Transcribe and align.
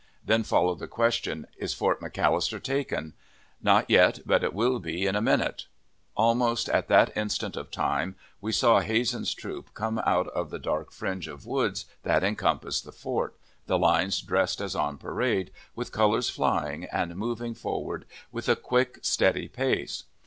Then 0.25 0.41
followed 0.41 0.79
the 0.79 0.87
question, 0.87 1.45
"Is 1.57 1.75
Fort 1.75 2.01
McAllister 2.01 2.59
taken?" 2.59 3.13
"Not 3.61 3.87
yet, 3.87 4.21
but 4.25 4.43
it 4.43 4.51
will 4.51 4.79
be 4.79 5.05
in 5.05 5.15
a 5.15 5.21
minute!" 5.21 5.67
Almost 6.17 6.67
at 6.69 6.87
that 6.87 7.15
instant 7.15 7.55
of 7.55 7.69
time, 7.69 8.15
we 8.41 8.51
saw 8.51 8.79
Hazen's 8.79 9.31
troops 9.35 9.69
come 9.75 9.99
out 10.03 10.25
of 10.29 10.49
the 10.49 10.57
dark 10.57 10.91
fringe 10.91 11.27
of 11.27 11.45
woods 11.45 11.85
that 12.01 12.23
encompassed 12.23 12.83
the 12.83 12.91
fort, 12.91 13.35
the 13.67 13.77
lines 13.77 14.21
dressed 14.21 14.59
as 14.59 14.75
on 14.75 14.97
parade, 14.97 15.51
with 15.75 15.91
colors 15.91 16.31
flying, 16.31 16.85
and 16.85 17.15
moving 17.15 17.53
forward 17.53 18.05
with 18.31 18.49
a 18.49 18.55
quick, 18.55 18.97
steady 19.03 19.47
pace. 19.47 20.05